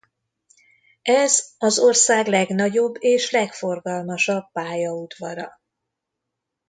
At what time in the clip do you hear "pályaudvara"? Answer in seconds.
4.51-5.61